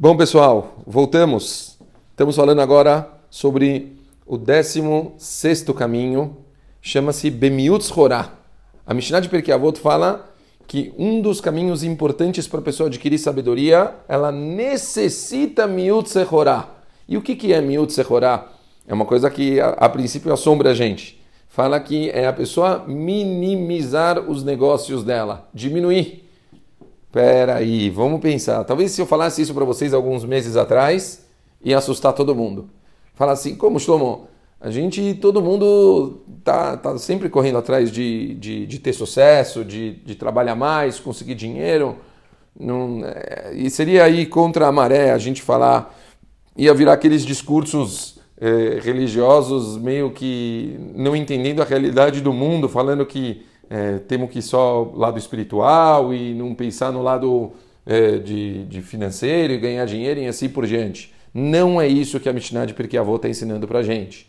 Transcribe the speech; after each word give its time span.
Bom, 0.00 0.16
pessoal, 0.16 0.76
voltamos. 0.86 1.76
Estamos 2.10 2.36
falando 2.36 2.60
agora 2.60 3.10
sobre 3.28 3.96
o 4.24 4.38
16 4.38 5.64
caminho, 5.76 6.36
chama-se 6.80 7.28
Bemiutz 7.28 7.90
Horá. 7.90 8.32
A 8.86 8.94
Mishnah 8.94 9.18
de 9.18 9.28
Perkei 9.28 9.52
Avot 9.52 9.80
fala 9.80 10.32
que 10.68 10.94
um 10.96 11.20
dos 11.20 11.40
caminhos 11.40 11.82
importantes 11.82 12.46
para 12.46 12.60
a 12.60 12.62
pessoa 12.62 12.86
adquirir 12.88 13.18
sabedoria, 13.18 13.92
ela 14.06 14.30
necessita 14.30 15.66
Miutz 15.66 16.14
Horá. 16.30 16.68
E 17.08 17.16
o 17.16 17.20
que, 17.20 17.34
que 17.34 17.52
é 17.52 17.60
Miutz 17.60 17.98
Horá? 18.08 18.52
É 18.86 18.94
uma 18.94 19.04
coisa 19.04 19.28
que 19.28 19.58
a, 19.58 19.70
a 19.70 19.88
princípio 19.88 20.32
assombra 20.32 20.70
a 20.70 20.74
gente. 20.74 21.20
Fala 21.48 21.80
que 21.80 22.08
é 22.10 22.28
a 22.28 22.32
pessoa 22.32 22.84
minimizar 22.86 24.20
os 24.30 24.44
negócios 24.44 25.02
dela, 25.02 25.48
diminuir. 25.52 26.27
Pera 27.18 27.56
aí, 27.56 27.90
vamos 27.90 28.20
pensar. 28.20 28.62
Talvez 28.62 28.92
se 28.92 29.02
eu 29.02 29.06
falasse 29.06 29.42
isso 29.42 29.52
para 29.52 29.64
vocês 29.64 29.92
alguns 29.92 30.24
meses 30.24 30.56
atrás, 30.56 31.26
ia 31.60 31.76
assustar 31.76 32.12
todo 32.12 32.32
mundo. 32.32 32.70
Fala 33.12 33.32
assim, 33.32 33.56
como 33.56 33.80
Shlomo? 33.80 34.28
A 34.60 34.70
gente, 34.70 35.14
todo 35.14 35.42
mundo 35.42 36.20
tá, 36.44 36.76
tá 36.76 36.96
sempre 36.96 37.28
correndo 37.28 37.58
atrás 37.58 37.90
de, 37.90 38.34
de, 38.34 38.66
de 38.68 38.78
ter 38.78 38.92
sucesso, 38.92 39.64
de, 39.64 39.94
de 39.94 40.14
trabalhar 40.14 40.54
mais, 40.54 41.00
conseguir 41.00 41.34
dinheiro. 41.34 41.96
Não, 42.56 43.04
é, 43.04 43.50
e 43.52 43.68
seria 43.68 44.04
aí 44.04 44.24
contra 44.24 44.68
a 44.68 44.72
maré 44.72 45.10
a 45.10 45.18
gente 45.18 45.42
falar, 45.42 45.92
ia 46.56 46.72
virar 46.72 46.92
aqueles 46.92 47.26
discursos 47.26 48.20
é, 48.40 48.78
religiosos 48.80 49.76
meio 49.76 50.12
que 50.12 50.78
não 50.94 51.16
entendendo 51.16 51.62
a 51.62 51.64
realidade 51.64 52.20
do 52.20 52.32
mundo, 52.32 52.68
falando 52.68 53.04
que 53.04 53.44
é, 53.70 53.98
temos 53.98 54.30
que 54.30 54.40
só 54.40 54.92
lado 54.94 55.18
espiritual 55.18 56.12
e 56.14 56.34
não 56.34 56.54
pensar 56.54 56.90
no 56.92 57.02
lado 57.02 57.52
é, 57.84 58.18
de, 58.18 58.64
de, 58.64 58.82
financeiro 58.82 59.52
e 59.52 59.58
ganhar 59.58 59.84
dinheiro 59.84 60.20
e 60.20 60.26
assim 60.26 60.48
por 60.48 60.66
diante. 60.66 61.12
Não 61.34 61.80
é 61.80 61.86
isso 61.86 62.18
que 62.18 62.28
a 62.28 62.32
Mishnah 62.32 62.64
de 62.64 62.74
Pirkei 62.74 62.98
Avot 62.98 63.16
está 63.16 63.28
ensinando 63.28 63.68
para 63.68 63.80
a 63.80 63.82
gente. 63.82 64.28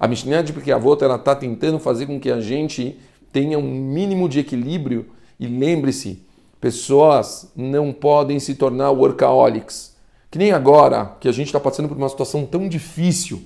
A 0.00 0.08
Mishnah 0.08 0.42
de 0.42 0.52
Pirkei 0.52 0.72
Avot 0.72 1.04
está 1.04 1.34
tentando 1.34 1.78
fazer 1.78 2.06
com 2.06 2.18
que 2.18 2.30
a 2.30 2.40
gente 2.40 2.98
tenha 3.32 3.58
um 3.58 3.70
mínimo 3.70 4.28
de 4.28 4.40
equilíbrio 4.40 5.06
e 5.38 5.46
lembre-se, 5.46 6.22
pessoas 6.60 7.52
não 7.54 7.92
podem 7.92 8.40
se 8.40 8.54
tornar 8.54 8.90
workaholics. 8.90 9.96
Que 10.30 10.38
nem 10.38 10.52
agora, 10.52 11.16
que 11.20 11.28
a 11.28 11.32
gente 11.32 11.46
está 11.46 11.60
passando 11.60 11.88
por 11.88 11.96
uma 11.96 12.08
situação 12.08 12.44
tão 12.44 12.68
difícil, 12.68 13.42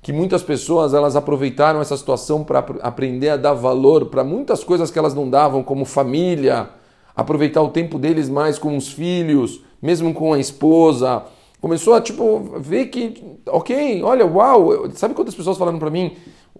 que 0.00 0.12
muitas 0.12 0.42
pessoas 0.42 0.94
elas 0.94 1.16
aproveitaram 1.16 1.80
essa 1.80 1.96
situação 1.96 2.44
para 2.44 2.60
aprender 2.82 3.30
a 3.30 3.36
dar 3.36 3.54
valor 3.54 4.06
para 4.06 4.22
muitas 4.22 4.62
coisas 4.62 4.90
que 4.90 4.98
elas 4.98 5.14
não 5.14 5.28
davam, 5.28 5.62
como 5.62 5.84
família, 5.84 6.70
aproveitar 7.14 7.62
o 7.62 7.70
tempo 7.70 7.98
deles 7.98 8.28
mais 8.28 8.58
com 8.58 8.76
os 8.76 8.92
filhos, 8.92 9.60
mesmo 9.82 10.14
com 10.14 10.32
a 10.32 10.38
esposa. 10.38 11.24
Começou 11.60 11.94
a 11.94 12.00
tipo 12.00 12.60
ver 12.60 12.86
que, 12.86 13.38
ok, 13.46 14.02
olha, 14.04 14.24
uau, 14.24 14.88
sabe 14.92 15.14
quantas 15.14 15.34
pessoas 15.34 15.58
falaram 15.58 15.78
para 15.78 15.90
mim, 15.90 16.16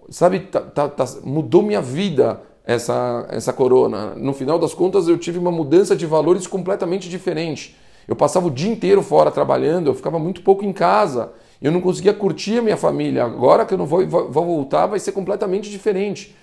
sabe, 0.09 0.39
tá, 0.41 0.59
tá, 0.59 0.89
tá, 0.89 1.05
mudou 1.23 1.63
minha 1.63 1.81
vida 1.81 2.41
essa 2.65 3.25
essa 3.29 3.53
corona. 3.53 4.13
No 4.15 4.33
final 4.33 4.59
das 4.59 4.73
contas 4.73 5.07
eu 5.07 5.17
tive 5.17 5.39
uma 5.39 5.51
mudança 5.51 5.95
de 5.95 6.05
valores 6.05 6.45
completamente 6.45 7.07
diferente. 7.07 7.75
Eu 8.05 8.15
passava 8.15 8.47
o 8.47 8.51
dia 8.51 8.69
inteiro 8.69 9.01
fora 9.01 9.31
trabalhando, 9.31 9.87
eu 9.87 9.93
ficava 9.93 10.19
muito 10.19 10.41
pouco 10.41 10.65
em 10.65 10.73
casa. 10.73 11.31
Eu 11.61 11.71
não 11.71 11.81
conseguia 11.81 12.13
curtir 12.13 12.59
a 12.59 12.61
minha 12.61 12.77
família. 12.77 13.23
Agora 13.23 13.65
que 13.65 13.73
eu 13.73 13.77
não 13.77 13.85
vou, 13.85 14.07
vou 14.07 14.45
voltar, 14.45 14.85
vai 14.85 14.99
ser 14.99 15.11
completamente 15.11 15.69
diferente. 15.69 16.35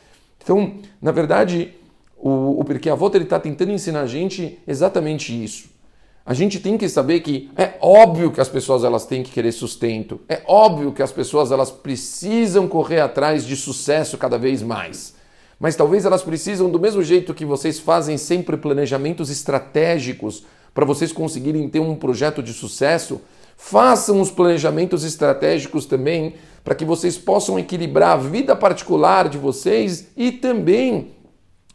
Então, 0.43 0.75
na 1.01 1.11
verdade, 1.11 1.75
o, 2.17 2.61
o 2.61 2.65
Pirkei 2.65 2.93
Avot 2.93 3.17
está 3.17 3.41
tentando 3.41 3.73
ensinar 3.73 4.03
a 4.03 4.07
gente 4.07 4.59
exatamente 4.67 5.33
isso. 5.33 5.77
A 6.25 6.35
gente 6.35 6.59
tem 6.59 6.77
que 6.77 6.89
saber 6.89 7.21
que 7.21 7.49
é 7.57 7.75
óbvio 7.81 8.33
que 8.33 8.41
as 8.41 8.49
pessoas 8.49 8.83
elas 8.83 9.07
têm 9.07 9.23
que 9.23 9.31
querer 9.31 9.53
sustento. 9.53 10.21
É 10.29 10.43
óbvio 10.45 10.93
que 10.93 11.03
as 11.03 11.13
pessoas 11.13 11.53
elas 11.53 11.71
precisam 11.71 12.67
correr 12.67 13.01
atrás 13.01 13.47
de 13.47 13.55
sucesso 13.55 14.19
cada 14.19 14.37
vez 14.37 14.61
mais. 14.61 15.15
Mas 15.59 15.77
talvez 15.77 16.05
elas 16.05 16.23
precisam 16.23 16.69
do 16.69 16.81
mesmo 16.81 17.03
jeito 17.03 17.33
que 17.33 17.45
vocês 17.45 17.79
fazem 17.79 18.19
sempre 18.19 18.57
planejamentos 18.57 19.31
estratégicos 19.31 20.45
para 20.75 20.85
vocês 20.85 21.13
conseguirem 21.13 21.69
ter 21.69 21.81
um 21.81 21.95
projeto 21.95 22.43
de 22.43 22.53
sucesso, 22.53 23.21
Façam 23.57 24.21
os 24.21 24.31
planejamentos 24.31 25.03
estratégicos 25.03 25.87
também 25.87 26.35
para 26.63 26.75
que 26.75 26.85
vocês 26.85 27.17
possam 27.17 27.59
equilibrar 27.59 28.11
a 28.11 28.17
vida 28.17 28.55
particular 28.55 29.29
de 29.29 29.39
vocês 29.39 30.09
e 30.17 30.31
também 30.31 31.13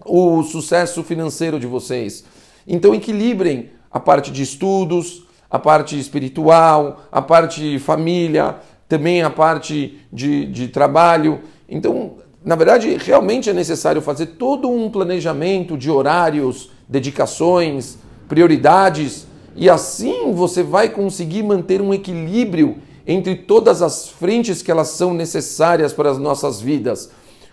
o 0.05 0.43
sucesso 0.43 1.03
financeiro 1.03 1.59
de 1.59 1.65
vocês. 1.65 2.23
Então 2.67 2.93
equilibrem 2.93 3.71
a 3.89 3.99
parte 3.99 4.31
de 4.31 4.43
estudos, 4.43 5.25
a 5.49 5.59
parte 5.59 5.99
espiritual, 5.99 7.03
a 7.11 7.21
parte 7.21 7.79
família, 7.79 8.57
também 8.87 9.23
a 9.23 9.29
parte 9.29 9.99
de, 10.11 10.45
de 10.45 10.67
trabalho. 10.67 11.41
Então, 11.67 12.17
na 12.43 12.55
verdade, 12.55 12.97
realmente 12.97 13.49
é 13.49 13.53
necessário 13.53 14.01
fazer 14.01 14.27
todo 14.27 14.69
um 14.69 14.89
planejamento 14.89 15.77
de 15.77 15.89
horários, 15.89 16.71
dedicações, 16.87 17.97
prioridades 18.27 19.27
e 19.55 19.69
assim 19.69 20.33
você 20.33 20.63
vai 20.63 20.89
conseguir 20.89 21.43
manter 21.43 21.81
um 21.81 21.93
equilíbrio 21.93 22.77
entre 23.05 23.35
todas 23.35 23.81
as 23.81 24.07
frentes 24.07 24.61
que 24.61 24.71
elas 24.71 24.89
são 24.89 25.13
necessárias 25.13 25.91
para 25.91 26.09
as 26.09 26.17
nossas 26.17 26.61
vidas. 26.61 27.09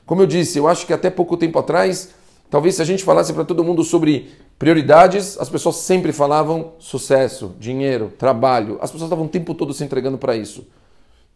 Como 0.06 0.22
eu 0.22 0.26
disse, 0.26 0.58
eu 0.58 0.68
acho 0.68 0.86
que 0.86 0.92
até 0.92 1.10
pouco 1.10 1.36
tempo 1.36 1.58
atrás, 1.58 2.10
talvez 2.50 2.76
se 2.76 2.82
a 2.82 2.84
gente 2.84 3.04
falasse 3.04 3.32
para 3.32 3.44
todo 3.44 3.64
mundo 3.64 3.82
sobre 3.82 4.30
prioridades, 4.58 5.38
as 5.38 5.48
pessoas 5.48 5.76
sempre 5.76 6.12
falavam 6.12 6.72
sucesso, 6.78 7.54
dinheiro, 7.58 8.12
trabalho. 8.18 8.78
As 8.80 8.90
pessoas 8.90 9.08
estavam 9.08 9.26
o 9.26 9.28
tempo 9.28 9.54
todo 9.54 9.72
se 9.72 9.84
entregando 9.84 10.18
para 10.18 10.36
isso. 10.36 10.66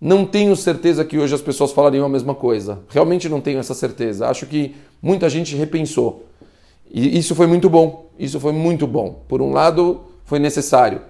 Não 0.00 0.24
tenho 0.24 0.56
certeza 0.56 1.04
que 1.04 1.18
hoje 1.18 1.34
as 1.34 1.40
pessoas 1.40 1.70
falariam 1.70 2.04
a 2.04 2.08
mesma 2.08 2.34
coisa. 2.34 2.80
Realmente 2.88 3.28
não 3.28 3.40
tenho 3.40 3.60
essa 3.60 3.74
certeza. 3.74 4.26
Acho 4.26 4.46
que 4.46 4.74
muita 5.00 5.28
gente 5.30 5.54
repensou. 5.54 6.24
E 6.90 7.16
isso 7.16 7.34
foi 7.34 7.46
muito 7.46 7.70
bom. 7.70 8.10
Isso 8.18 8.40
foi 8.40 8.52
muito 8.52 8.86
bom. 8.86 9.22
Por 9.28 9.40
um 9.40 9.52
lado, 9.52 10.00
foi 10.32 10.38
necessário. 10.38 11.02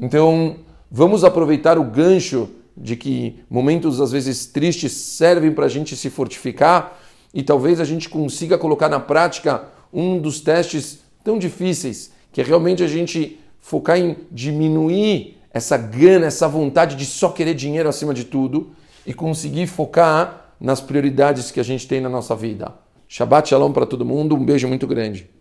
Então, 0.00 0.58
vamos 0.88 1.24
aproveitar 1.24 1.76
o 1.76 1.82
gancho 1.82 2.48
de 2.76 2.94
que 2.94 3.40
momentos 3.50 4.00
às 4.00 4.12
vezes 4.12 4.46
tristes 4.46 4.92
servem 4.92 5.50
para 5.50 5.66
a 5.66 5.68
gente 5.68 5.96
se 5.96 6.08
fortificar 6.08 6.96
e 7.34 7.42
talvez 7.42 7.80
a 7.80 7.84
gente 7.84 8.08
consiga 8.08 8.56
colocar 8.56 8.88
na 8.88 9.00
prática 9.00 9.64
um 9.92 10.20
dos 10.20 10.38
testes 10.38 11.00
tão 11.24 11.36
difíceis, 11.36 12.12
que 12.30 12.40
é 12.40 12.44
realmente 12.44 12.84
a 12.84 12.86
gente 12.86 13.40
focar 13.58 13.98
em 13.98 14.18
diminuir 14.30 15.36
essa 15.52 15.76
gana, 15.76 16.26
essa 16.26 16.46
vontade 16.46 16.94
de 16.94 17.06
só 17.06 17.30
querer 17.30 17.54
dinheiro 17.54 17.88
acima 17.88 18.14
de 18.14 18.22
tudo 18.22 18.70
e 19.04 19.12
conseguir 19.12 19.66
focar 19.66 20.54
nas 20.60 20.80
prioridades 20.80 21.50
que 21.50 21.58
a 21.58 21.64
gente 21.64 21.88
tem 21.88 22.00
na 22.00 22.08
nossa 22.08 22.36
vida. 22.36 22.72
Shabbat 23.08 23.48
Shalom 23.48 23.72
para 23.72 23.84
todo 23.84 24.04
mundo, 24.04 24.36
um 24.36 24.44
beijo 24.44 24.68
muito 24.68 24.86
grande. 24.86 25.28